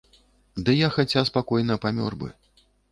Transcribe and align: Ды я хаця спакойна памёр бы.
Ды 0.69 0.75
я 0.75 0.89
хаця 0.95 1.25
спакойна 1.31 1.81
памёр 1.87 2.21
бы. 2.25 2.37